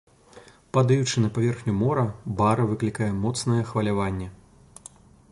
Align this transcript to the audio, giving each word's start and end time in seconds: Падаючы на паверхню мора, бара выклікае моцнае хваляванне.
Падаючы 0.75 1.15
на 1.23 1.27
паверхню 1.35 1.75
мора, 1.81 2.05
бара 2.39 2.65
выклікае 2.71 3.11
моцнае 3.25 3.61
хваляванне. 3.73 4.27